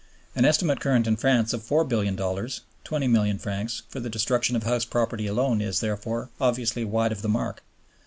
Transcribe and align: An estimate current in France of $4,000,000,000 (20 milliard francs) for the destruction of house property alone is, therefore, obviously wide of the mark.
An 0.35 0.45
estimate 0.45 0.79
current 0.79 1.05
in 1.05 1.15
France 1.15 1.53
of 1.53 1.61
$4,000,000,000 1.61 2.61
(20 2.83 3.07
milliard 3.07 3.39
francs) 3.39 3.83
for 3.87 3.99
the 3.99 4.09
destruction 4.09 4.55
of 4.55 4.63
house 4.63 4.83
property 4.83 5.27
alone 5.27 5.61
is, 5.61 5.79
therefore, 5.79 6.31
obviously 6.41 6.83
wide 6.83 7.11
of 7.11 7.21
the 7.21 7.29
mark. 7.29 7.61